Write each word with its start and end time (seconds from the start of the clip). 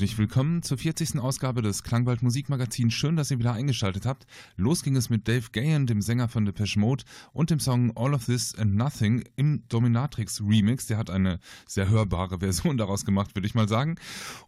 Herzlich 0.00 0.16
willkommen 0.16 0.62
zur 0.62 0.78
40. 0.78 1.18
Ausgabe 1.20 1.60
des 1.60 1.82
Klangwald 1.82 2.22
Musikmagazins. 2.22 2.94
Schön, 2.94 3.16
dass 3.16 3.30
ihr 3.30 3.38
wieder 3.38 3.52
eingeschaltet 3.52 4.06
habt. 4.06 4.26
Los 4.56 4.82
ging 4.82 4.96
es 4.96 5.10
mit 5.10 5.28
Dave 5.28 5.48
Gahan, 5.52 5.86
dem 5.86 6.00
Sänger 6.00 6.30
von 6.30 6.46
Depeche 6.46 6.80
Mode, 6.80 7.04
und 7.34 7.50
dem 7.50 7.60
Song 7.60 7.94
All 7.98 8.14
of 8.14 8.24
This 8.24 8.54
and 8.54 8.76
Nothing 8.76 9.24
im 9.36 9.62
Dominatrix 9.68 10.40
Remix. 10.40 10.86
Der 10.86 10.96
hat 10.96 11.10
eine 11.10 11.38
sehr 11.66 11.90
hörbare 11.90 12.38
Version 12.38 12.78
daraus 12.78 13.04
gemacht, 13.04 13.36
würde 13.36 13.46
ich 13.46 13.54
mal 13.54 13.68
sagen. 13.68 13.96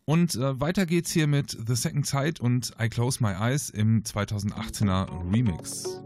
Und 0.06 0.36
äh, 0.36 0.58
weiter 0.58 0.86
geht's 0.86 1.10
hier 1.10 1.26
mit 1.26 1.50
The 1.50 1.74
Second 1.74 2.06
Sight 2.06 2.40
und 2.40 2.72
I 2.80 2.88
Close 2.88 3.22
My 3.22 3.32
Eyes 3.32 3.68
im 3.68 4.04
2018er 4.04 5.06
Remix. 5.30 6.00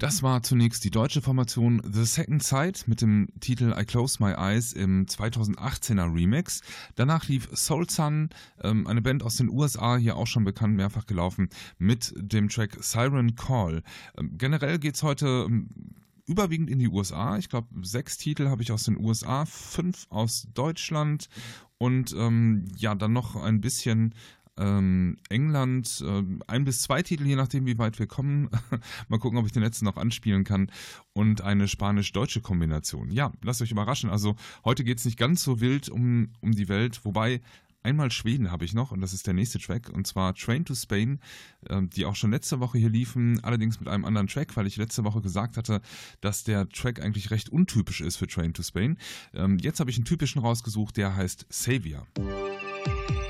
Das 0.00 0.22
war 0.22 0.42
zunächst 0.42 0.82
die 0.84 0.90
deutsche 0.90 1.20
Formation 1.20 1.82
The 1.84 2.06
Second 2.06 2.42
Sight 2.42 2.88
mit 2.88 3.02
dem 3.02 3.28
Titel 3.40 3.74
I 3.78 3.84
Close 3.84 4.16
My 4.18 4.32
Eyes 4.32 4.72
im 4.72 5.04
2018er 5.04 6.14
Remix. 6.14 6.62
Danach 6.94 7.28
lief 7.28 7.50
Soul 7.52 7.88
Sun, 7.90 8.30
ähm, 8.62 8.86
eine 8.86 9.02
Band 9.02 9.22
aus 9.22 9.36
den 9.36 9.50
USA, 9.50 9.98
hier 9.98 10.16
auch 10.16 10.26
schon 10.26 10.44
bekannt, 10.44 10.74
mehrfach 10.74 11.04
gelaufen, 11.04 11.50
mit 11.76 12.14
dem 12.16 12.48
Track 12.48 12.78
Siren 12.80 13.36
Call. 13.36 13.82
Ähm, 14.16 14.38
generell 14.38 14.78
geht's 14.78 15.02
heute 15.02 15.44
ähm, 15.46 15.68
überwiegend 16.24 16.70
in 16.70 16.78
die 16.78 16.88
USA. 16.88 17.36
Ich 17.36 17.50
glaube, 17.50 17.68
sechs 17.82 18.16
Titel 18.16 18.48
habe 18.48 18.62
ich 18.62 18.72
aus 18.72 18.84
den 18.84 18.96
USA, 18.96 19.44
fünf 19.44 20.06
aus 20.08 20.48
Deutschland 20.54 21.28
und 21.76 22.14
ähm, 22.16 22.64
ja, 22.74 22.94
dann 22.94 23.12
noch 23.12 23.36
ein 23.36 23.60
bisschen 23.60 24.14
ähm, 24.60 25.16
England, 25.28 26.04
äh, 26.06 26.22
ein 26.46 26.64
bis 26.64 26.82
zwei 26.82 27.02
Titel, 27.02 27.26
je 27.26 27.36
nachdem, 27.36 27.66
wie 27.66 27.78
weit 27.78 27.98
wir 27.98 28.06
kommen. 28.06 28.48
Mal 29.08 29.18
gucken, 29.18 29.38
ob 29.38 29.46
ich 29.46 29.52
den 29.52 29.62
letzten 29.62 29.86
noch 29.86 29.96
anspielen 29.96 30.44
kann. 30.44 30.70
Und 31.12 31.40
eine 31.40 31.66
spanisch-deutsche 31.66 32.40
Kombination. 32.40 33.10
Ja, 33.10 33.32
lasst 33.42 33.62
euch 33.62 33.72
überraschen. 33.72 34.10
Also 34.10 34.36
heute 34.64 34.84
geht 34.84 34.98
es 34.98 35.04
nicht 35.04 35.18
ganz 35.18 35.42
so 35.42 35.60
wild 35.60 35.88
um, 35.88 36.28
um 36.40 36.52
die 36.52 36.68
Welt, 36.68 37.04
wobei 37.04 37.40
Einmal 37.82 38.10
Schweden 38.10 38.50
habe 38.50 38.66
ich 38.66 38.74
noch 38.74 38.92
und 38.92 39.00
das 39.00 39.14
ist 39.14 39.26
der 39.26 39.32
nächste 39.32 39.58
Track 39.58 39.88
und 39.88 40.06
zwar 40.06 40.34
Train 40.34 40.66
to 40.66 40.74
Spain, 40.74 41.18
äh, 41.66 41.80
die 41.82 42.04
auch 42.04 42.14
schon 42.14 42.30
letzte 42.30 42.60
Woche 42.60 42.76
hier 42.76 42.90
liefen, 42.90 43.42
allerdings 43.42 43.80
mit 43.80 43.88
einem 43.88 44.04
anderen 44.04 44.26
Track, 44.26 44.54
weil 44.54 44.66
ich 44.66 44.76
letzte 44.76 45.02
Woche 45.04 45.22
gesagt 45.22 45.56
hatte, 45.56 45.80
dass 46.20 46.44
der 46.44 46.68
Track 46.68 47.00
eigentlich 47.00 47.30
recht 47.30 47.48
untypisch 47.48 48.02
ist 48.02 48.16
für 48.16 48.26
Train 48.26 48.52
to 48.52 48.62
Spain. 48.62 48.98
Ähm, 49.32 49.58
jetzt 49.58 49.80
habe 49.80 49.90
ich 49.90 49.96
einen 49.96 50.04
typischen 50.04 50.42
rausgesucht, 50.42 50.98
der 50.98 51.16
heißt 51.16 51.46
Savior. 51.48 52.06
He 52.18 53.29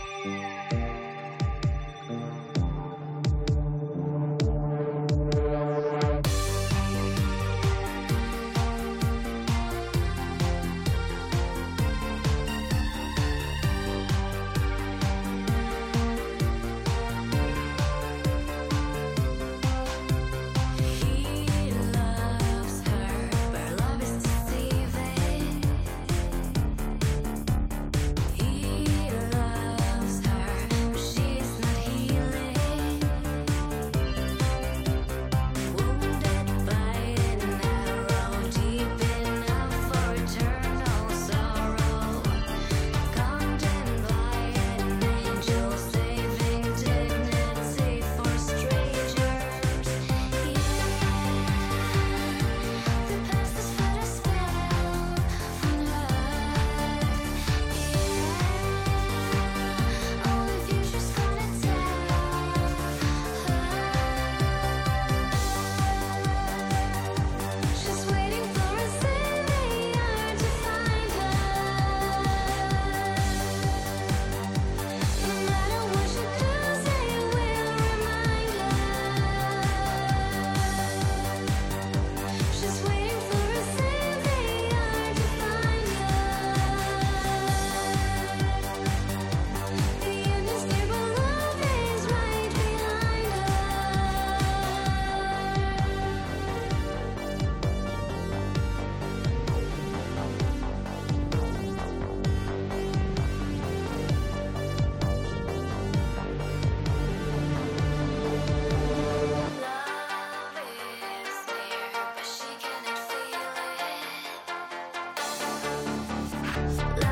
life. 116.79 117.10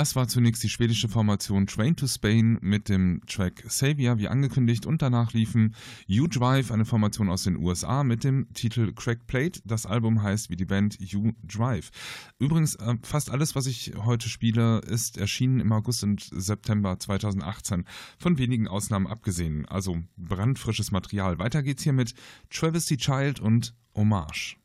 Das 0.00 0.16
war 0.16 0.28
zunächst 0.28 0.62
die 0.62 0.70
schwedische 0.70 1.10
Formation 1.10 1.66
Train 1.66 1.94
to 1.94 2.06
Spain 2.06 2.56
mit 2.62 2.88
dem 2.88 3.20
Track 3.26 3.64
Savior, 3.68 4.16
wie 4.16 4.28
angekündigt, 4.28 4.86
und 4.86 5.02
danach 5.02 5.34
liefen 5.34 5.74
You 6.06 6.26
Drive, 6.26 6.70
eine 6.70 6.86
Formation 6.86 7.28
aus 7.28 7.42
den 7.42 7.58
USA, 7.58 8.02
mit 8.02 8.24
dem 8.24 8.50
Titel 8.54 8.94
Crack 8.94 9.26
Plate. 9.26 9.60
Das 9.66 9.84
Album 9.84 10.22
heißt 10.22 10.48
wie 10.48 10.56
die 10.56 10.64
Band 10.64 10.96
You 11.00 11.32
Drive. 11.42 11.90
Übrigens, 12.38 12.76
äh, 12.76 12.94
fast 13.02 13.28
alles, 13.28 13.54
was 13.54 13.66
ich 13.66 13.92
heute 13.94 14.30
spiele, 14.30 14.78
ist 14.78 15.18
erschienen 15.18 15.60
im 15.60 15.70
August 15.70 16.02
und 16.02 16.26
September 16.32 16.98
2018, 16.98 17.84
von 18.18 18.38
wenigen 18.38 18.68
Ausnahmen 18.68 19.06
abgesehen. 19.06 19.66
Also 19.66 19.98
brandfrisches 20.16 20.92
Material. 20.92 21.38
Weiter 21.38 21.62
geht's 21.62 21.82
hier 21.82 21.92
mit 21.92 22.14
Travesty 22.48 22.96
Child 22.96 23.38
und 23.38 23.74
Hommage. 23.94 24.56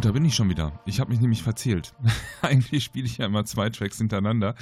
Und 0.00 0.06
da 0.06 0.12
bin 0.12 0.24
ich 0.24 0.34
schon 0.34 0.48
wieder. 0.48 0.80
Ich 0.86 0.98
habe 0.98 1.10
mich 1.10 1.20
nämlich 1.20 1.42
verzählt. 1.42 1.92
Eigentlich 2.40 2.84
spiele 2.84 3.04
ich 3.04 3.18
ja 3.18 3.26
immer 3.26 3.44
zwei 3.44 3.68
Tracks 3.68 3.98
hintereinander. 3.98 4.54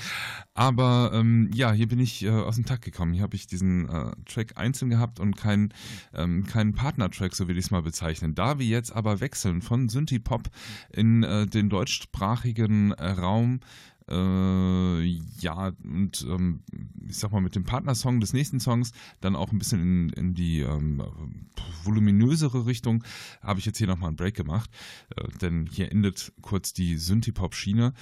Aber 0.52 1.12
ähm, 1.14 1.48
ja, 1.54 1.70
hier 1.70 1.86
bin 1.86 2.00
ich 2.00 2.24
äh, 2.24 2.30
aus 2.30 2.56
dem 2.56 2.64
Takt 2.64 2.84
gekommen. 2.84 3.12
Hier 3.12 3.22
habe 3.22 3.36
ich 3.36 3.46
diesen 3.46 3.88
äh, 3.88 4.10
Track 4.26 4.54
einzeln 4.56 4.90
gehabt 4.90 5.20
und 5.20 5.36
keinen 5.36 5.72
ähm, 6.12 6.44
keinen 6.44 6.74
Partner-Track, 6.74 7.36
so 7.36 7.46
will 7.46 7.56
ich 7.56 7.66
es 7.66 7.70
mal 7.70 7.82
bezeichnen. 7.82 8.34
Da 8.34 8.58
wir 8.58 8.66
jetzt 8.66 8.90
aber 8.90 9.20
wechseln 9.20 9.62
von 9.62 9.88
Synthie-Pop 9.88 10.48
in 10.92 11.22
äh, 11.22 11.46
den 11.46 11.68
deutschsprachigen 11.68 12.90
äh, 12.90 13.10
Raum, 13.10 13.60
äh, 14.08 15.02
ja, 15.40 15.72
und 15.84 16.26
ähm, 16.28 16.60
ich 17.08 17.16
sag 17.16 17.32
mal, 17.32 17.40
mit 17.40 17.54
dem 17.54 17.64
Partnersong 17.64 18.20
des 18.20 18.32
nächsten 18.32 18.60
Songs 18.60 18.92
dann 19.20 19.36
auch 19.36 19.52
ein 19.52 19.58
bisschen 19.58 19.80
in, 19.80 20.08
in 20.10 20.34
die 20.34 20.60
ähm, 20.60 21.02
voluminösere 21.84 22.66
Richtung 22.66 23.04
habe 23.42 23.60
ich 23.60 23.66
jetzt 23.66 23.78
hier 23.78 23.86
nochmal 23.86 24.08
einen 24.08 24.16
Break 24.16 24.34
gemacht, 24.34 24.70
äh, 25.16 25.28
denn 25.40 25.66
hier 25.70 25.90
endet 25.90 26.32
kurz 26.42 26.72
die 26.72 26.96
Synthie-Pop-Schiene 26.96 27.92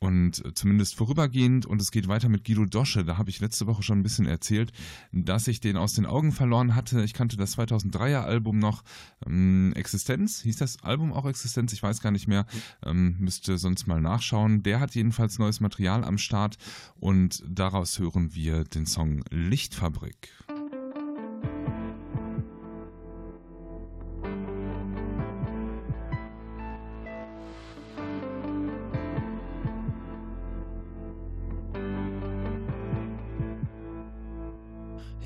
und 0.00 0.44
äh, 0.44 0.54
zumindest 0.54 0.96
vorübergehend 0.96 1.66
und 1.66 1.80
es 1.80 1.90
geht 1.90 2.08
weiter 2.08 2.28
mit 2.28 2.44
Guido 2.44 2.64
Dosche. 2.64 3.04
Da 3.04 3.18
habe 3.18 3.30
ich 3.30 3.40
letzte 3.40 3.66
Woche 3.66 3.82
schon 3.82 4.00
ein 4.00 4.02
bisschen 4.02 4.26
erzählt, 4.26 4.72
dass 5.12 5.46
ich 5.46 5.60
den 5.60 5.76
aus 5.76 5.92
den 5.92 6.06
Augen 6.06 6.32
verloren 6.32 6.74
hatte. 6.74 7.04
Ich 7.04 7.12
kannte 7.12 7.36
das 7.36 7.58
2003er 7.58 8.22
Album 8.22 8.58
noch. 8.58 8.82
Ähm, 9.26 9.72
Existenz, 9.76 10.40
hieß 10.40 10.56
das 10.56 10.82
Album 10.82 11.12
auch 11.12 11.26
Existenz? 11.26 11.72
Ich 11.72 11.82
weiß 11.82 12.00
gar 12.00 12.10
nicht 12.10 12.26
mehr. 12.26 12.46
Ähm, 12.84 13.16
müsste 13.18 13.58
sonst 13.58 13.86
mal 13.86 14.00
nachschauen. 14.00 14.62
Der 14.62 14.80
hat 14.80 14.94
jedenfalls 14.94 15.38
neues 15.38 15.60
Material 15.60 16.02
am 16.04 16.16
Start 16.18 16.56
und 16.98 17.44
daraus 17.46 17.98
hören 17.98 18.34
wir 18.34 18.64
den 18.64 18.86
Song 18.86 19.22
Lichtfabrik. 19.30 20.30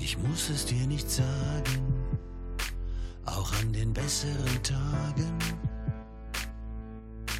Ich 0.05 0.19
muss 0.19 0.51
es 0.51 0.67
dir 0.67 0.85
nicht 0.85 1.09
sagen, 1.09 1.81
auch 3.25 3.51
an 3.59 3.73
den 3.73 3.91
besseren 3.91 4.61
Tagen, 4.61 5.33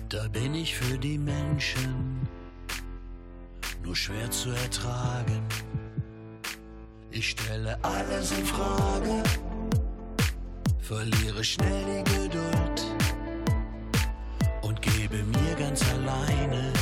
da 0.09 0.27
bin 0.29 0.55
ich 0.55 0.75
für 0.75 0.97
die 0.97 1.19
Menschen 1.19 2.27
nur 3.83 3.95
schwer 3.95 4.31
zu 4.31 4.49
ertragen. 4.49 5.43
Ich 7.11 7.29
stelle 7.29 7.77
alles 7.83 8.31
in 8.31 8.45
Frage, 8.47 9.21
verliere 10.79 11.43
schnell 11.43 11.85
die 11.85 12.03
Geduld 12.15 12.79
und 14.63 14.81
gebe 14.81 15.17
mir 15.17 15.55
ganz 15.59 15.83
alleine 15.93 16.73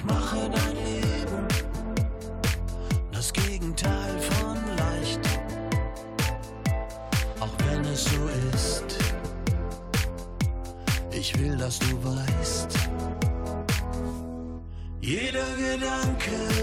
Ich 0.00 0.06
mache 0.06 0.48
dein 0.48 0.76
Leben. 0.76 1.46
Das 3.12 3.30
Gegenteil 3.34 4.18
von 4.18 4.56
leicht, 4.78 5.20
auch 7.38 7.52
wenn 7.66 7.84
es 7.84 8.04
so 8.04 8.28
ist. 8.54 8.98
Ich 11.10 11.38
will, 11.38 11.54
dass 11.54 11.78
du 11.80 12.02
weißt, 12.02 12.78
jeder 15.02 15.44
Gedanke 15.56 16.59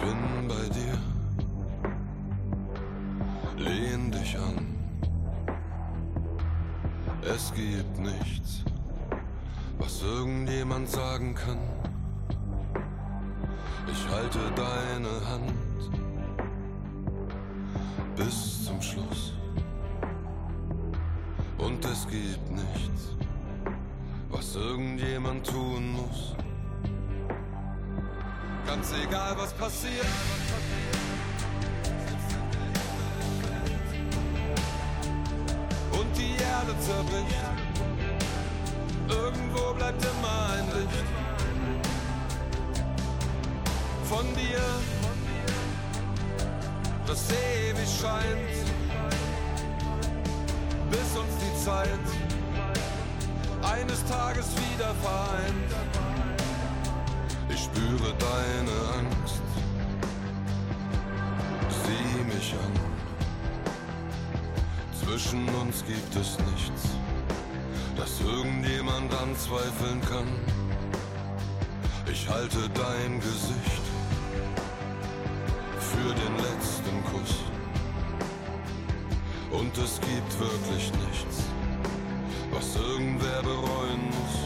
bin 0.00 0.48
bei 0.48 0.68
dir, 0.74 0.98
lehn 3.56 4.10
dich 4.10 4.38
an. 4.38 4.66
Es 7.22 7.52
gibt 7.54 7.98
nichts, 7.98 8.64
was 9.78 10.02
irgendjemand 10.02 10.88
sagen 10.88 11.34
kann. 11.34 11.58
Ich 13.92 14.08
halte 14.08 14.38
deine 14.56 15.14
Hand 15.28 15.52
bis 18.16 18.64
zum 18.64 18.80
Schluss. 18.80 19.34
Und 21.58 21.84
es 21.84 22.06
gibt 22.08 22.50
nichts, 22.50 23.16
was 24.30 24.56
irgendjemand 24.56 25.46
tun 25.46 25.92
muss. 25.92 26.34
Ganz 28.70 28.92
egal, 28.92 29.36
was 29.36 29.52
passiert. 29.54 30.06
Und 35.90 36.16
die 36.16 36.36
Erde 36.40 36.78
zerbricht. 36.78 37.34
Irgendwo 39.08 39.74
bleibt 39.74 40.04
immer 40.04 40.50
ein 40.52 40.66
Licht 40.80 41.04
von 44.04 44.24
dir, 44.36 44.62
das 47.08 47.24
ewig 47.28 47.88
scheint, 48.00 48.66
bis 50.92 51.18
uns 51.18 51.34
die 51.42 51.64
Zeit 51.64 52.06
eines 53.62 54.04
Tages 54.04 54.46
wieder 54.54 54.94
vereint. 55.02 55.99
Spüre 57.72 58.12
deine 58.18 58.76
Angst, 58.98 59.42
sieh 61.84 62.24
mich 62.24 62.54
an. 62.54 62.74
Zwischen 64.92 65.48
uns 65.50 65.84
gibt 65.86 66.16
es 66.16 66.36
nichts, 66.50 66.88
das 67.96 68.20
irgendjemand 68.20 69.14
anzweifeln 69.14 70.00
kann. 70.00 70.26
Ich 72.10 72.28
halte 72.28 72.68
dein 72.70 73.20
Gesicht 73.20 73.84
für 75.78 76.12
den 76.12 76.36
letzten 76.38 77.04
Kuss. 77.04 77.36
Und 79.52 79.76
es 79.78 80.00
gibt 80.00 80.40
wirklich 80.40 80.92
nichts, 80.92 81.44
was 82.50 82.74
irgendwer 82.76 83.42
bereuen 83.42 84.06
muss. 84.06 84.39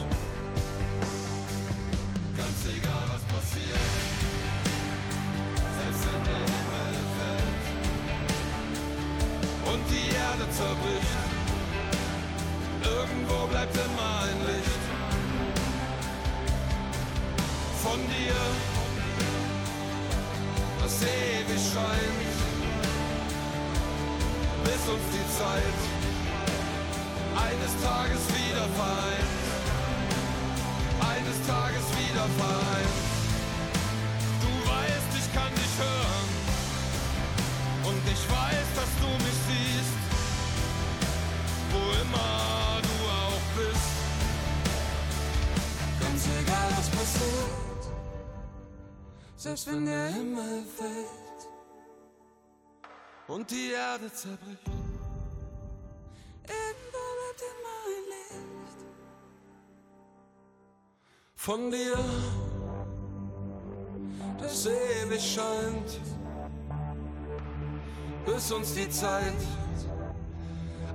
Eines 27.64 27.82
Tages 27.82 28.28
wieder 28.28 28.68
vereint, 28.76 29.34
eines 31.00 31.46
Tages 31.46 31.86
wieder 31.98 32.26
vereint. 32.36 32.96
Du 34.42 34.50
weißt, 34.70 35.10
ich 35.16 35.28
kann 35.32 35.52
dich 35.54 35.74
hören 35.78 36.28
und 37.88 38.02
ich 38.06 38.22
weiß, 38.30 38.66
dass 38.76 38.90
du 39.00 39.08
mich 39.24 39.38
siehst, 39.48 39.96
wo 41.72 41.82
immer 42.02 42.82
du 42.82 42.96
auch 43.22 43.46
bist. 43.56 43.92
Ganz 46.00 46.22
egal, 46.42 46.70
was 46.76 46.88
passiert, 46.90 47.82
selbst 49.36 49.66
wenn 49.68 49.86
der 49.86 50.08
Himmel 50.08 50.64
fällt 50.76 51.48
und 53.26 53.50
die 53.50 53.70
Erde 53.70 54.12
zerbricht. 54.12 54.83
Von 61.44 61.70
dir, 61.70 61.98
das 64.40 64.64
ewig 64.64 65.20
scheint, 65.20 66.00
bis 68.24 68.50
uns 68.50 68.72
die 68.72 68.88
Zeit 68.88 69.42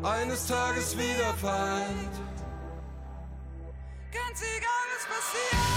eines 0.02 0.48
Tages 0.48 0.98
wieder 0.98 1.36
vereint. 1.36 2.16
Ganz 4.12 4.42
egal, 4.58 4.86
was 4.96 5.06
passiert, 5.14 5.68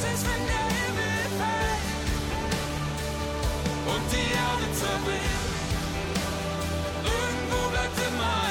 selbst 0.00 0.24
wenn 0.28 0.46
der 0.52 0.66
Himmel 0.78 1.18
fällt 1.40 1.88
und 3.92 4.04
die 4.12 4.28
Erde 4.44 4.66
zerbricht. 4.72 5.44
Irgendwo 7.02 7.60
bleibt 7.72 7.98
immer 8.08 8.43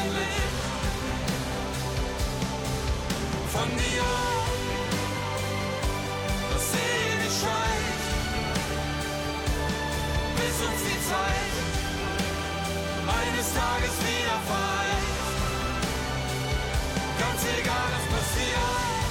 von 3.54 3.70
dir, 3.78 4.04
das 6.50 6.66
ewig 6.74 7.34
scheint, 7.42 8.02
bis 10.38 10.56
uns 10.68 10.82
die 10.90 11.00
Zeit 11.10 11.54
eines 13.20 13.48
Tages 13.54 13.96
wieder 14.08 14.40
vereint. 14.50 15.18
Ganz 17.22 17.42
egal, 17.60 17.90
was 17.94 18.06
passiert, 18.16 19.04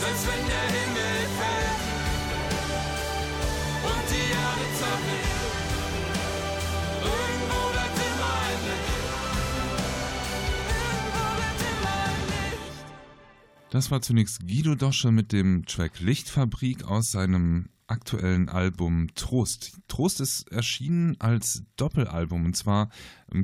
selbst 0.00 0.24
wenn 0.28 0.44
der 0.52 0.66
Himmel 0.76 1.18
fällt 1.38 1.82
und 3.90 4.04
die 4.12 4.28
Erde 4.44 4.66
zerbricht. 4.78 5.42
Irgendwo 7.02 7.60
bleibt 7.72 8.03
Das 13.74 13.90
war 13.90 14.00
zunächst 14.00 14.46
Guido 14.46 14.76
Dosche 14.76 15.10
mit 15.10 15.32
dem 15.32 15.66
Track 15.66 15.98
Lichtfabrik 15.98 16.84
aus 16.84 17.10
seinem 17.10 17.70
aktuellen 17.88 18.48
Album 18.48 19.08
Trost. 19.16 19.80
Trost 19.88 20.20
ist 20.20 20.48
erschienen 20.52 21.16
als 21.18 21.64
Doppelalbum 21.74 22.44
und 22.44 22.56
zwar 22.56 22.88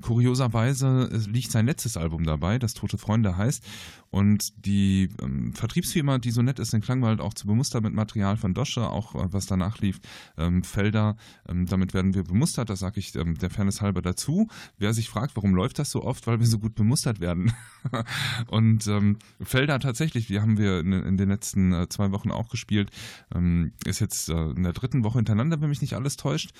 kurioserweise 0.00 1.10
äh, 1.12 1.30
liegt 1.30 1.50
sein 1.50 1.66
letztes 1.66 1.96
Album 1.96 2.24
dabei, 2.24 2.58
das 2.58 2.74
Tote 2.74 2.98
Freunde 2.98 3.36
heißt 3.36 3.64
und 4.10 4.66
die 4.66 5.08
ähm, 5.22 5.52
Vertriebsfirma, 5.52 6.18
die 6.18 6.30
so 6.30 6.42
nett 6.42 6.58
ist, 6.58 6.72
den 6.72 6.80
Klangwald 6.80 7.20
auch 7.20 7.34
zu 7.34 7.46
bemustern 7.46 7.82
mit 7.82 7.94
Material 7.94 8.36
von 8.36 8.54
Dosche, 8.54 8.88
auch 8.88 9.14
äh, 9.14 9.32
was 9.32 9.46
danach 9.46 9.78
lief, 9.78 10.00
ähm, 10.36 10.62
Felder, 10.64 11.16
ähm, 11.48 11.66
damit 11.66 11.94
werden 11.94 12.14
wir 12.14 12.24
bemustert, 12.24 12.70
das 12.70 12.80
sage 12.80 13.00
ich 13.00 13.14
ähm, 13.14 13.38
der 13.38 13.50
Fairness 13.50 13.80
halber 13.80 14.02
dazu. 14.02 14.48
Wer 14.78 14.92
sich 14.92 15.08
fragt, 15.08 15.36
warum 15.36 15.54
läuft 15.54 15.78
das 15.78 15.90
so 15.90 16.02
oft, 16.02 16.26
weil 16.26 16.40
wir 16.40 16.46
so 16.46 16.58
gut 16.58 16.74
bemustert 16.74 17.20
werden. 17.20 17.52
und 18.48 18.86
ähm, 18.88 19.18
Felder 19.40 19.78
tatsächlich, 19.78 20.26
die 20.26 20.40
haben 20.40 20.58
wir 20.58 20.80
in, 20.80 20.92
in 20.92 21.16
den 21.16 21.28
letzten 21.28 21.72
äh, 21.72 21.88
zwei 21.88 22.10
Wochen 22.12 22.30
auch 22.30 22.48
gespielt, 22.48 22.90
ähm, 23.34 23.72
ist 23.86 24.00
jetzt 24.00 24.28
äh, 24.28 24.50
in 24.50 24.62
der 24.62 24.72
dritten 24.72 25.04
Woche 25.04 25.18
hintereinander, 25.18 25.60
wenn 25.60 25.68
mich 25.68 25.80
nicht 25.80 25.94
alles 25.94 26.16
täuscht 26.16 26.52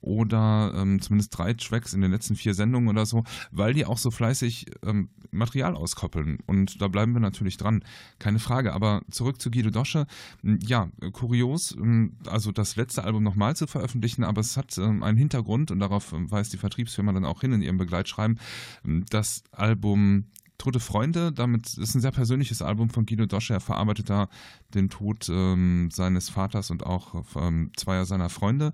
oder 0.00 0.72
ähm, 0.76 1.00
zumindest 1.00 1.36
drei 1.36 1.54
Tracks 1.54 1.92
in 1.92 2.00
den 2.00 2.10
letzten 2.10 2.36
vier 2.36 2.54
Sendungen 2.54 2.88
oder 2.88 3.06
so, 3.06 3.24
weil 3.50 3.74
die 3.74 3.84
auch 3.84 3.98
so 3.98 4.10
fleißig 4.10 4.66
ähm, 4.84 5.10
Material 5.30 5.74
auskoppeln. 5.74 6.38
Und 6.46 6.80
da 6.80 6.88
bleiben 6.88 7.12
wir 7.12 7.20
natürlich 7.20 7.56
dran, 7.56 7.82
keine 8.18 8.38
Frage. 8.38 8.72
Aber 8.72 9.02
zurück 9.10 9.40
zu 9.40 9.50
Guido 9.50 9.70
Dosche. 9.70 10.06
M, 10.42 10.58
Ja, 10.62 10.88
kurios, 11.12 11.74
ähm, 11.76 12.16
also 12.26 12.52
das 12.52 12.76
letzte 12.76 13.04
Album 13.04 13.22
nochmal 13.22 13.56
zu 13.56 13.66
veröffentlichen, 13.66 14.24
aber 14.24 14.40
es 14.40 14.56
hat 14.56 14.76
ähm, 14.78 15.02
einen 15.02 15.18
Hintergrund 15.18 15.70
und 15.70 15.80
darauf 15.80 16.12
weist 16.12 16.52
die 16.52 16.58
Vertriebsfirma 16.58 17.12
dann 17.12 17.24
auch 17.24 17.40
hin 17.40 17.52
in 17.52 17.62
ihrem 17.62 17.78
Begleitschreiben. 17.78 18.38
Ähm, 18.84 19.04
Das 19.10 19.42
Album 19.52 20.26
Tote 20.58 20.80
Freunde, 20.80 21.32
damit 21.32 21.78
ist 21.78 21.94
ein 21.94 22.00
sehr 22.00 22.10
persönliches 22.10 22.62
Album 22.62 22.90
von 22.90 23.06
Guido 23.06 23.26
Dosche. 23.26 23.54
Er 23.54 23.60
verarbeitet 23.60 24.10
da 24.10 24.28
den 24.74 24.90
Tod 24.90 25.28
ähm, 25.28 25.88
seines 25.92 26.30
Vaters 26.30 26.72
und 26.72 26.84
auch 26.84 27.24
ähm, 27.36 27.70
zweier 27.76 28.04
seiner 28.04 28.28
Freunde. 28.28 28.72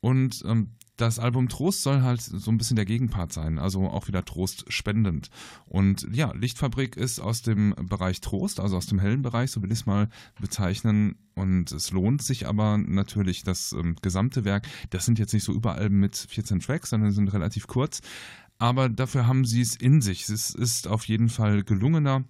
Und 0.00 0.42
ähm, 0.46 0.72
das 1.00 1.18
Album 1.18 1.48
Trost 1.48 1.82
soll 1.82 2.02
halt 2.02 2.20
so 2.20 2.50
ein 2.50 2.58
bisschen 2.58 2.76
der 2.76 2.84
Gegenpart 2.84 3.32
sein, 3.32 3.58
also 3.58 3.88
auch 3.88 4.08
wieder 4.08 4.24
Trost 4.24 4.70
spendend. 4.72 5.30
Und 5.66 6.06
ja, 6.12 6.32
Lichtfabrik 6.34 6.96
ist 6.96 7.20
aus 7.20 7.42
dem 7.42 7.74
Bereich 7.76 8.20
Trost, 8.20 8.60
also 8.60 8.76
aus 8.76 8.86
dem 8.86 8.98
hellen 8.98 9.22
Bereich, 9.22 9.50
so 9.50 9.62
will 9.62 9.72
ich 9.72 9.80
es 9.80 9.86
mal 9.86 10.08
bezeichnen. 10.40 11.16
Und 11.34 11.72
es 11.72 11.90
lohnt 11.90 12.22
sich 12.22 12.46
aber 12.46 12.76
natürlich 12.76 13.42
das 13.42 13.72
ähm, 13.72 13.96
gesamte 14.02 14.44
Werk. 14.44 14.66
Das 14.90 15.06
sind 15.06 15.18
jetzt 15.18 15.32
nicht 15.32 15.44
so 15.44 15.52
Überalben 15.52 15.98
mit 15.98 16.16
14 16.16 16.60
Tracks, 16.60 16.90
sondern 16.90 17.12
sind 17.12 17.32
relativ 17.32 17.66
kurz. 17.66 18.00
Aber 18.58 18.90
dafür 18.90 19.26
haben 19.26 19.46
sie 19.46 19.62
es 19.62 19.74
in 19.74 20.02
sich. 20.02 20.28
Es 20.28 20.54
ist 20.54 20.86
auf 20.86 21.08
jeden 21.08 21.30
Fall 21.30 21.62
gelungener 21.64 22.24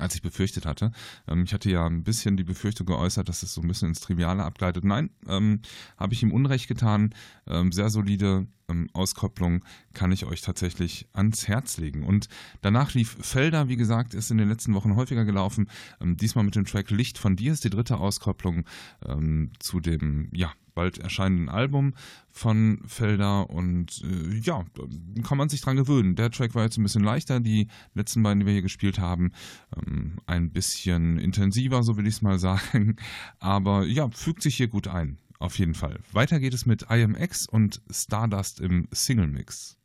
als 0.00 0.14
ich 0.14 0.22
befürchtet 0.22 0.66
hatte. 0.66 0.92
Ähm, 1.28 1.44
ich 1.44 1.52
hatte 1.52 1.70
ja 1.70 1.86
ein 1.86 2.02
bisschen 2.04 2.36
die 2.36 2.44
Befürchtung 2.44 2.86
geäußert, 2.86 3.28
dass 3.28 3.42
es 3.42 3.54
so 3.54 3.60
ein 3.60 3.68
bisschen 3.68 3.88
ins 3.88 4.00
Triviale 4.00 4.44
abgleitet. 4.44 4.84
Nein, 4.84 5.10
ähm, 5.28 5.60
habe 5.96 6.14
ich 6.14 6.22
ihm 6.22 6.32
Unrecht 6.32 6.68
getan. 6.68 7.14
Ähm, 7.46 7.72
sehr 7.72 7.90
solide 7.90 8.46
ähm, 8.68 8.88
Auskopplung 8.92 9.64
kann 9.92 10.12
ich 10.12 10.24
euch 10.24 10.40
tatsächlich 10.40 11.08
ans 11.12 11.48
Herz 11.48 11.76
legen. 11.78 12.04
Und 12.04 12.28
danach 12.62 12.94
lief 12.94 13.16
Felder, 13.20 13.68
wie 13.68 13.76
gesagt, 13.76 14.14
ist 14.14 14.30
in 14.30 14.38
den 14.38 14.48
letzten 14.48 14.74
Wochen 14.74 14.96
häufiger 14.96 15.24
gelaufen. 15.24 15.68
Ähm, 16.00 16.16
diesmal 16.16 16.44
mit 16.44 16.56
dem 16.56 16.64
Track 16.64 16.90
Licht 16.90 17.18
von 17.18 17.36
dir 17.36 17.52
ist 17.52 17.64
die 17.64 17.70
dritte 17.70 17.98
Auskopplung 17.98 18.64
ähm, 19.06 19.50
zu 19.58 19.80
dem, 19.80 20.28
ja, 20.32 20.52
bald 20.80 20.96
erscheinenden 20.96 21.50
Album 21.50 21.92
von 22.30 22.80
Felder 22.86 23.50
und 23.50 24.02
äh, 24.02 24.38
ja, 24.38 24.64
kann 25.22 25.36
man 25.36 25.50
sich 25.50 25.60
dran 25.60 25.76
gewöhnen. 25.76 26.16
Der 26.16 26.30
Track 26.30 26.54
war 26.54 26.64
jetzt 26.64 26.78
ein 26.78 26.82
bisschen 26.82 27.04
leichter, 27.04 27.38
die 27.38 27.68
letzten 27.92 28.22
beiden, 28.22 28.40
die 28.40 28.46
wir 28.46 28.54
hier 28.54 28.62
gespielt 28.62 28.98
haben, 28.98 29.32
ähm, 29.76 30.20
ein 30.24 30.50
bisschen 30.50 31.18
intensiver, 31.18 31.82
so 31.82 31.98
will 31.98 32.06
ich 32.06 32.14
es 32.14 32.22
mal 32.22 32.38
sagen. 32.38 32.96
Aber 33.40 33.84
ja, 33.84 34.08
fügt 34.08 34.42
sich 34.42 34.56
hier 34.56 34.68
gut 34.68 34.88
ein, 34.88 35.18
auf 35.38 35.58
jeden 35.58 35.74
Fall. 35.74 36.00
Weiter 36.12 36.40
geht 36.40 36.54
es 36.54 36.64
mit 36.64 36.86
IMX 36.88 37.46
und 37.46 37.82
Stardust 37.90 38.58
im 38.60 38.88
Single 38.90 39.28
Mix. 39.28 39.76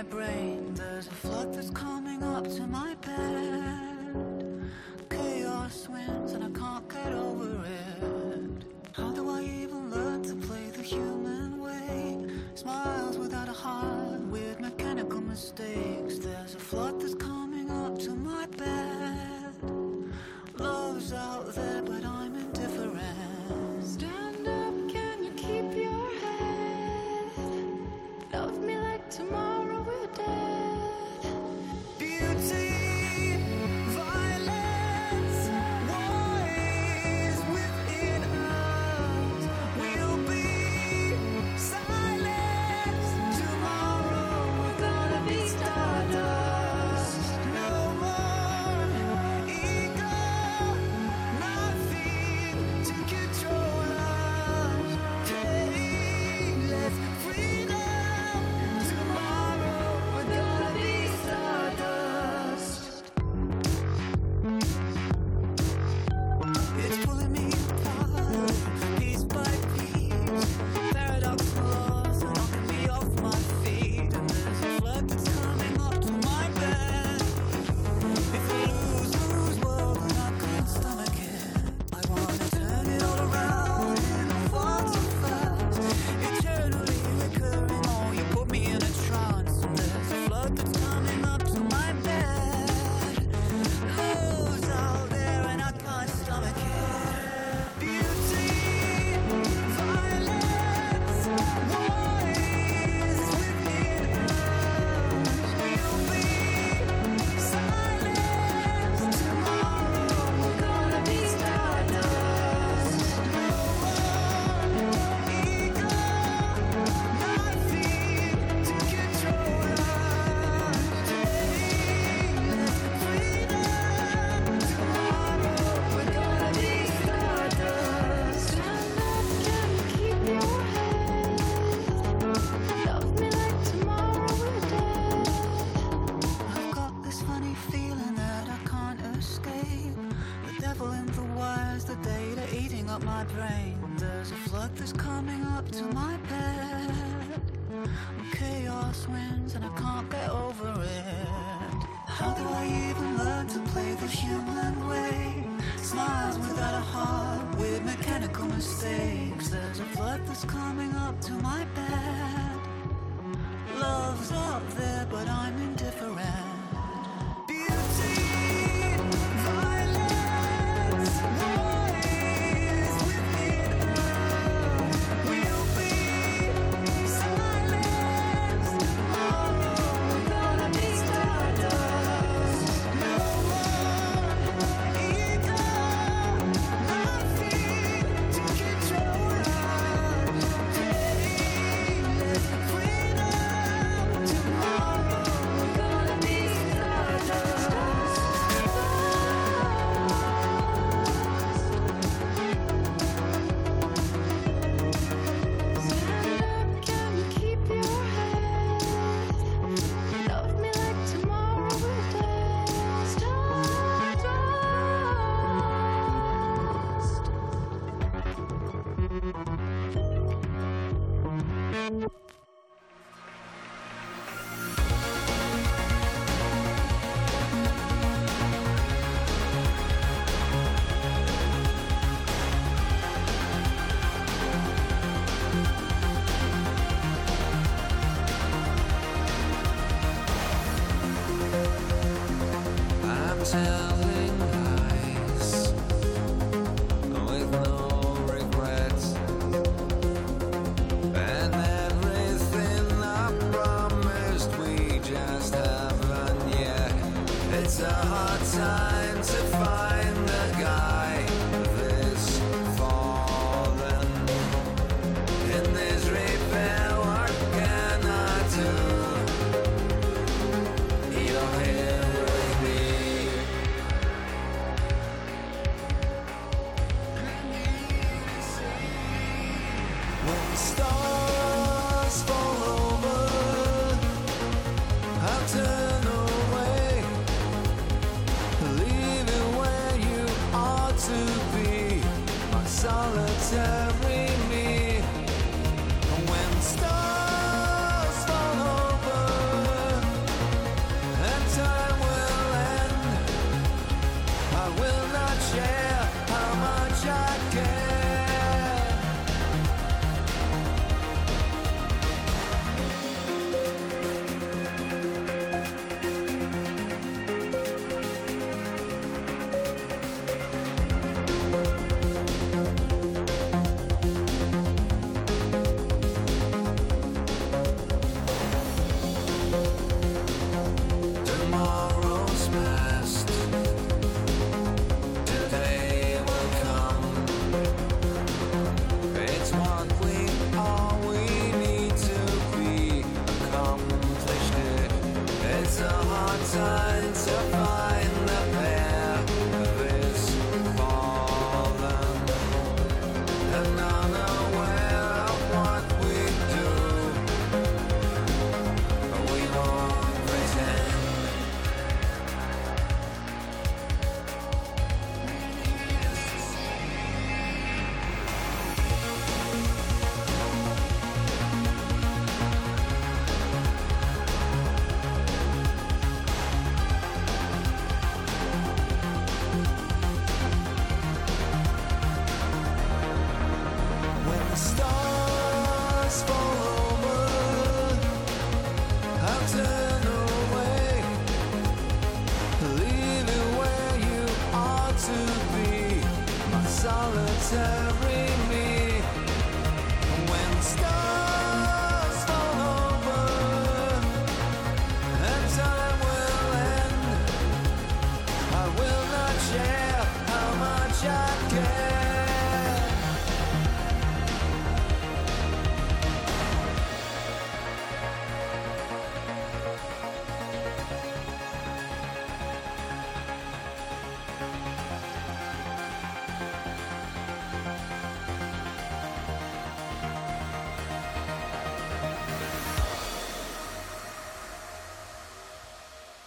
my 0.00 0.08
brain. 0.08 0.74
There's 0.74 1.08
a 1.08 1.10
flood 1.10 1.52
that's 1.52 1.68
coming 1.70 2.22
up 2.22 2.44
to 2.44 2.66
my 2.66 2.94
bed. 3.04 3.49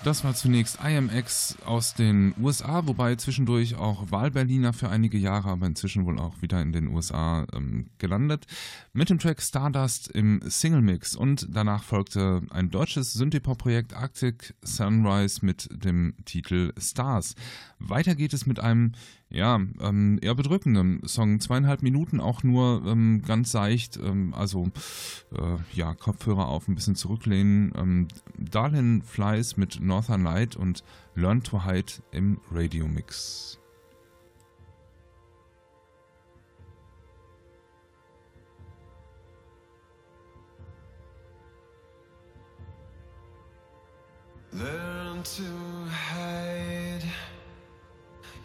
Das 0.04 0.26
war 0.26 0.36
zunächst 0.36 0.80
IMX 0.84 1.58
aus 1.66 1.94
den 1.94 2.36
USA, 2.38 2.86
wobei 2.86 3.16
zwischendurch 3.16 3.76
auch 3.76 4.12
Wahlberliner 4.12 4.74
für 4.74 4.90
einige 4.90 5.18
Jahre, 5.18 5.48
aber 5.50 5.66
inzwischen 5.66 6.06
wohl 6.06 6.20
auch 6.20 6.42
wieder 6.42 6.62
in 6.62 6.74
den 6.74 6.90
USA 6.90 7.48
ähm, 7.54 7.88
gelandet. 8.00 8.46
Mit 8.92 9.10
dem 9.10 9.18
Track 9.18 9.42
Stardust 9.42 10.10
im 10.10 10.42
Single 10.46 10.82
Mix 10.82 11.16
und 11.16 11.48
danach 11.50 11.84
folgte 11.84 12.42
ein 12.50 12.70
deutsches 12.70 13.14
Synthie-Pop-Projekt 13.14 13.94
Arctic 13.94 14.54
Sunrise 14.62 15.40
mit 15.46 15.70
dem 15.72 16.16
Titel 16.26 16.74
Stars. 16.78 17.36
Weiter 17.80 18.16
geht 18.16 18.34
es 18.34 18.46
mit 18.46 18.60
einem 18.60 18.92
ja, 19.34 19.60
ähm, 19.82 20.20
eher 20.22 20.36
bedrückendem 20.36 21.02
Song. 21.06 21.40
Zweieinhalb 21.40 21.82
Minuten 21.82 22.20
auch 22.20 22.44
nur 22.44 22.84
ähm, 22.86 23.24
ganz 23.26 23.52
seicht, 23.52 23.98
ähm, 23.98 24.34
also 24.34 24.70
äh, 25.36 25.58
ja, 25.74 25.96
Kopfhörer 25.96 26.48
auf, 26.48 26.68
ein 26.68 26.76
bisschen 26.76 26.96
zurücklehnen. 26.96 27.74
Ähm, 27.76 28.08
Darlin 28.38 29.02
Flies 29.02 29.58
mit 29.58 29.80
Northern 29.82 30.24
Light 30.24 30.56
und 30.56 30.84
Learn 31.16 31.42
to 31.44 31.66
Hide 31.66 31.94
im 32.12 32.40
Radio 32.52 32.88
Mix. 32.88 33.60
Learn 44.56 45.24
to 45.24 45.44
hide, 45.90 46.73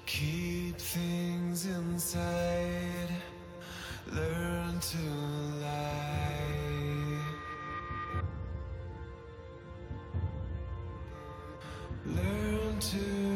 keep 0.08 0.78
things 0.78 1.66
inside. 1.66 3.10
Learn 4.10 4.80
to 4.80 4.98
lie. 5.60 7.18
Learn 12.06 12.78
to 12.80 13.27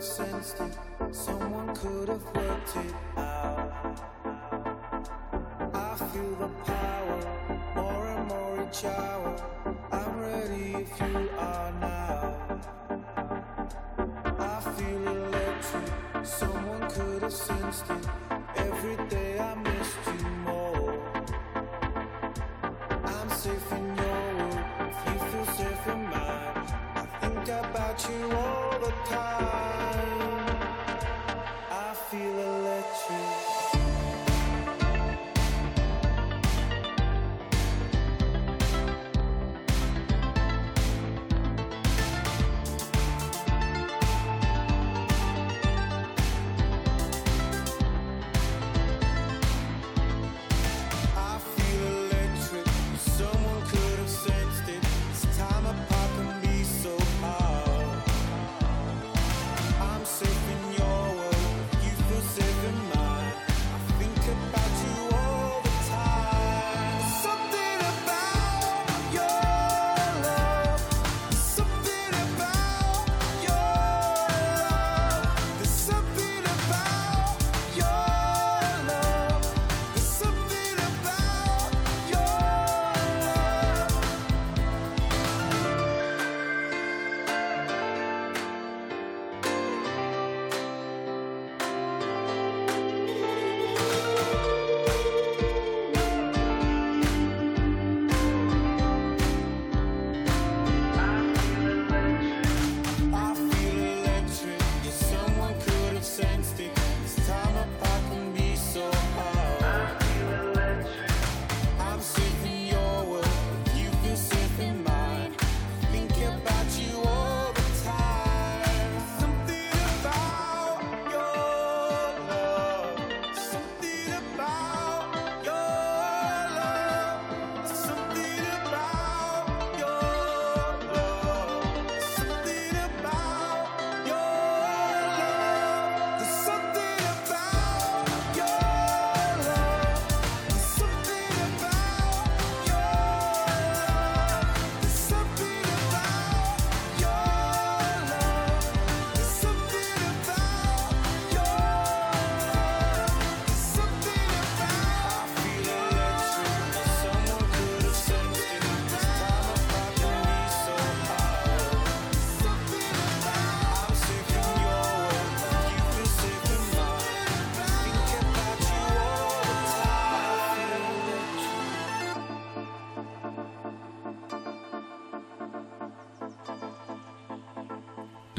have 0.00 0.08
sensed 0.08 0.60
it. 0.60 1.14
Someone 1.14 1.74
could 1.76 2.08
have 2.08 2.24
worked 2.34 2.76
it 2.76 2.94
out. 3.18 4.00
I 5.74 5.94
feel 6.10 6.34
the 6.36 6.48
power, 6.64 7.20
more 7.74 8.06
and 8.08 8.28
more 8.28 8.66
each 8.66 8.84
hour. 8.86 9.36
I'm 9.92 10.18
ready 10.20 10.74
if 10.84 11.00
you 11.00 11.28
are 11.36 11.72
now. 11.80 12.60
I 14.38 14.60
feel 14.74 15.06
electric. 15.06 16.24
Someone 16.24 16.90
could 16.90 17.22
have 17.22 17.32
sensed 17.32 17.90
it. 17.90 18.19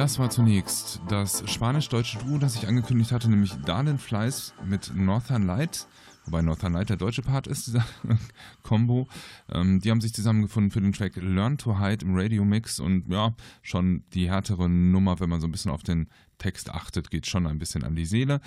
Das 0.01 0.17
war 0.17 0.31
zunächst 0.31 0.99
das 1.09 1.43
spanisch-deutsche 1.47 2.17
Duo, 2.17 2.39
das 2.39 2.55
ich 2.55 2.67
angekündigt 2.67 3.11
hatte, 3.11 3.29
nämlich 3.29 3.53
Darlin 3.67 3.99
Fleiss 3.99 4.51
mit 4.65 4.91
Northern 4.95 5.45
Light. 5.45 5.85
Wobei 6.25 6.41
Northern 6.41 6.73
Light 6.73 6.89
der 6.89 6.97
deutsche 6.97 7.21
Part 7.21 7.45
ist, 7.45 7.67
dieser 7.67 7.85
Combo. 8.63 9.07
Ähm, 9.51 9.79
die 9.79 9.91
haben 9.91 10.01
sich 10.01 10.11
zusammengefunden 10.11 10.71
für 10.71 10.81
den 10.81 10.91
Track 10.91 11.17
Learn 11.17 11.59
to 11.59 11.79
Hide 11.79 12.03
im 12.03 12.17
Radio-Mix 12.17 12.79
und 12.79 13.09
ja, 13.09 13.35
schon 13.61 14.03
die 14.15 14.27
härtere 14.27 14.67
Nummer, 14.67 15.19
wenn 15.19 15.29
man 15.29 15.39
so 15.39 15.47
ein 15.47 15.51
bisschen 15.51 15.69
auf 15.69 15.83
den 15.83 16.09
Text 16.39 16.71
achtet, 16.71 17.11
geht 17.11 17.27
schon 17.27 17.45
ein 17.45 17.59
bisschen 17.59 17.83
an 17.83 17.95
die 17.95 18.05
Seele. 18.05 18.41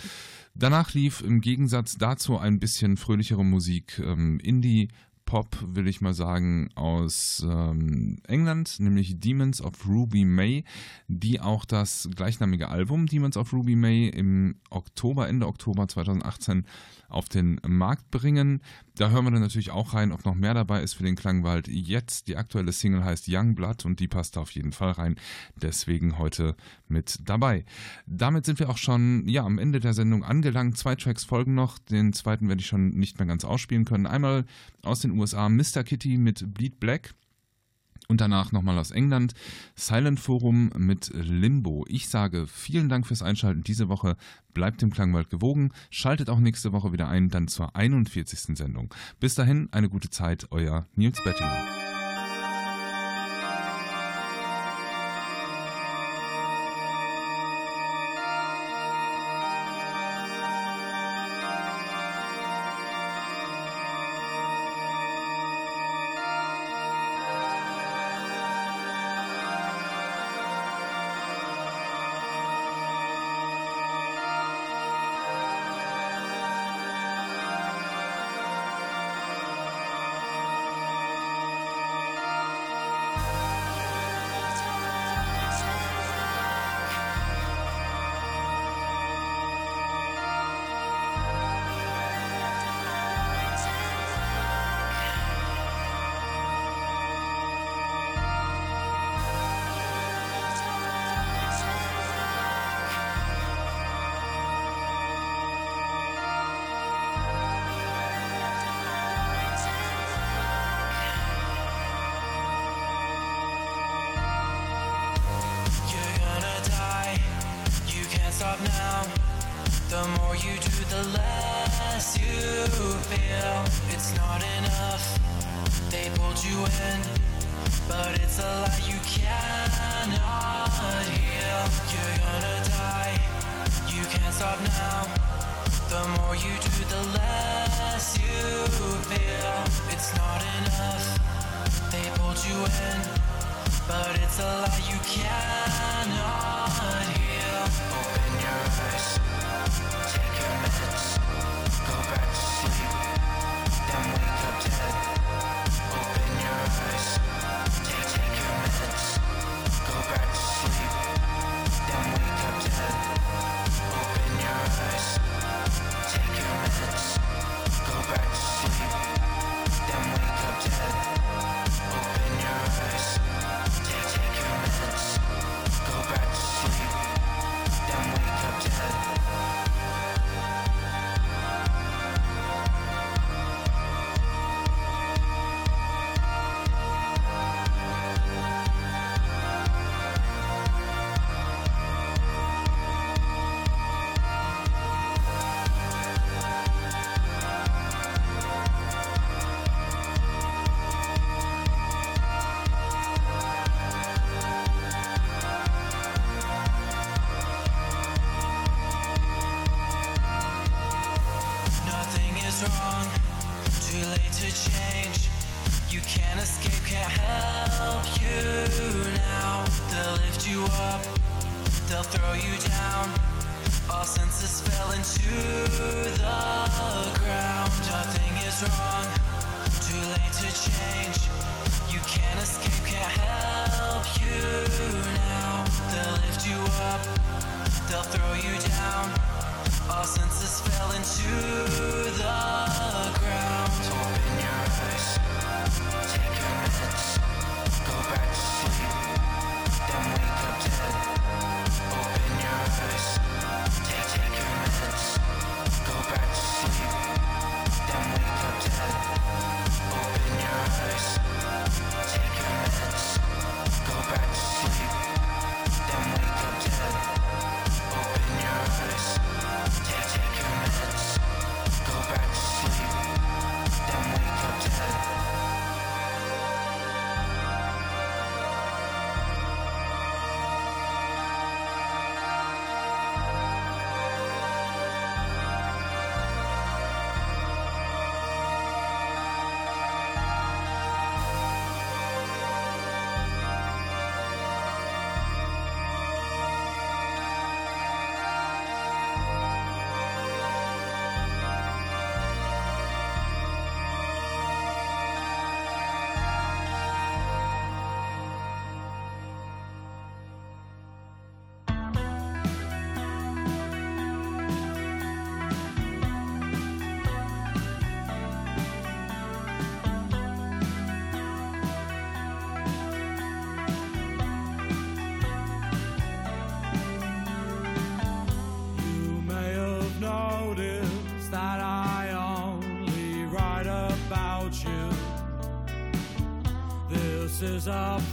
Danach 0.56 0.92
lief 0.92 1.20
im 1.20 1.40
Gegensatz 1.40 1.94
dazu 1.94 2.36
ein 2.36 2.58
bisschen 2.58 2.96
fröhlichere 2.96 3.44
Musik, 3.44 4.00
ähm, 4.00 4.40
Indie, 4.40 4.88
Pop, 5.34 5.58
will 5.66 5.88
ich 5.88 6.00
mal 6.00 6.14
sagen, 6.14 6.68
aus 6.76 7.44
ähm, 7.44 8.18
England, 8.28 8.78
nämlich 8.78 9.18
Demons 9.18 9.60
of 9.60 9.84
Ruby 9.84 10.24
May, 10.24 10.62
die 11.08 11.40
auch 11.40 11.64
das 11.64 12.08
gleichnamige 12.14 12.68
Album 12.68 13.06
Demons 13.06 13.36
of 13.36 13.52
Ruby 13.52 13.74
May 13.74 14.06
im 14.06 14.60
Oktober, 14.70 15.26
Ende 15.26 15.48
Oktober 15.48 15.88
2018 15.88 16.66
auf 17.14 17.28
den 17.28 17.60
Markt 17.66 18.10
bringen. 18.10 18.60
Da 18.96 19.10
hören 19.10 19.24
wir 19.24 19.30
dann 19.30 19.40
natürlich 19.40 19.70
auch 19.70 19.94
rein, 19.94 20.12
ob 20.12 20.24
noch 20.24 20.34
mehr 20.34 20.54
dabei 20.54 20.82
ist 20.82 20.94
für 20.94 21.04
den 21.04 21.16
Klangwald. 21.16 21.68
Jetzt 21.68 22.28
die 22.28 22.36
aktuelle 22.36 22.72
Single 22.72 23.04
heißt 23.04 23.26
Young 23.28 23.54
Blood 23.54 23.84
und 23.84 24.00
die 24.00 24.08
passt 24.08 24.36
da 24.36 24.40
auf 24.40 24.50
jeden 24.50 24.72
Fall 24.72 24.92
rein. 24.92 25.16
Deswegen 25.56 26.18
heute 26.18 26.56
mit 26.88 27.20
dabei. 27.24 27.64
Damit 28.06 28.44
sind 28.44 28.58
wir 28.58 28.68
auch 28.68 28.78
schon 28.78 29.26
ja, 29.28 29.44
am 29.44 29.58
Ende 29.58 29.80
der 29.80 29.94
Sendung 29.94 30.24
angelangt. 30.24 30.76
Zwei 30.76 30.96
Tracks 30.96 31.24
folgen 31.24 31.54
noch. 31.54 31.78
Den 31.78 32.12
zweiten 32.12 32.48
werde 32.48 32.60
ich 32.60 32.66
schon 32.66 32.90
nicht 32.90 33.18
mehr 33.18 33.26
ganz 33.26 33.44
ausspielen 33.44 33.84
können. 33.84 34.06
Einmal 34.06 34.44
aus 34.82 35.00
den 35.00 35.12
USA 35.12 35.48
Mr. 35.48 35.84
Kitty 35.84 36.18
mit 36.18 36.52
Bleed 36.52 36.80
Black. 36.80 37.14
Und 38.08 38.20
danach 38.20 38.52
nochmal 38.52 38.78
aus 38.78 38.90
England 38.90 39.34
Silent 39.76 40.20
Forum 40.20 40.70
mit 40.76 41.10
Limbo. 41.14 41.84
Ich 41.88 42.08
sage 42.08 42.46
vielen 42.46 42.88
Dank 42.88 43.06
fürs 43.06 43.22
Einschalten 43.22 43.62
diese 43.62 43.88
Woche. 43.88 44.16
Bleibt 44.52 44.82
dem 44.82 44.90
Klangwald 44.90 45.30
gewogen. 45.30 45.72
Schaltet 45.90 46.28
auch 46.28 46.38
nächste 46.38 46.72
Woche 46.72 46.92
wieder 46.92 47.08
ein, 47.08 47.30
dann 47.30 47.48
zur 47.48 47.74
41. 47.74 48.56
Sendung. 48.56 48.92
Bis 49.20 49.34
dahin 49.34 49.68
eine 49.72 49.88
gute 49.88 50.10
Zeit, 50.10 50.48
euer 50.50 50.86
Nils 50.94 51.22
Bettinger. 51.24 51.64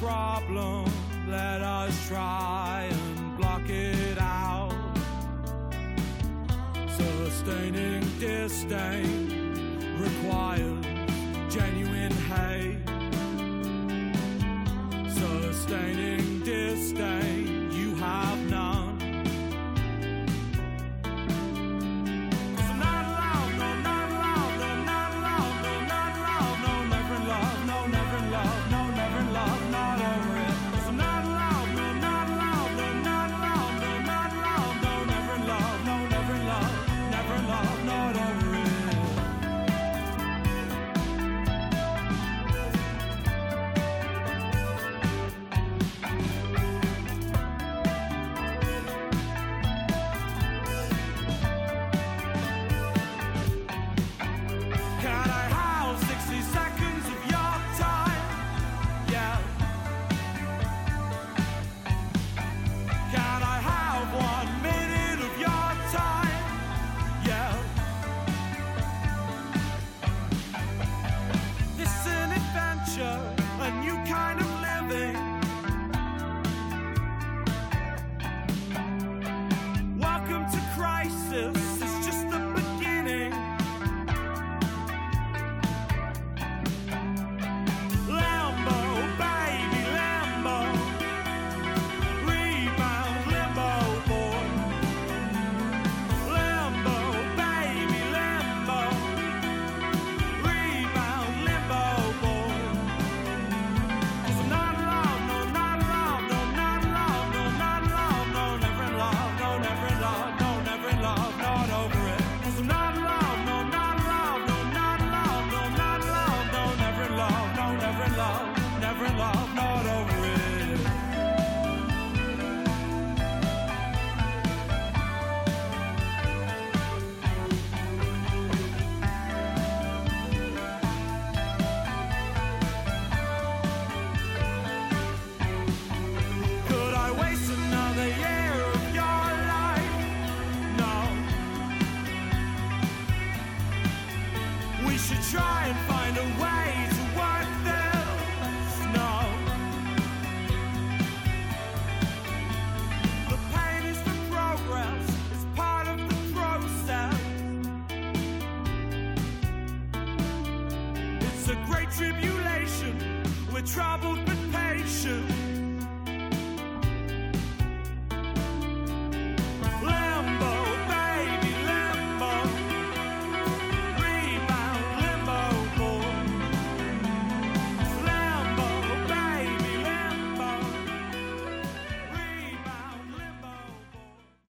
Problem, 0.02 0.81